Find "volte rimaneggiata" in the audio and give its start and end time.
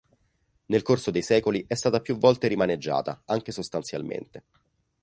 2.17-3.21